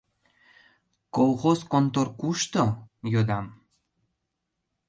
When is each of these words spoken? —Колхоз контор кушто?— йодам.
—Колхоз 1.15 1.59
контор 1.71 2.07
кушто?— 2.19 2.63
йодам. 3.13 3.45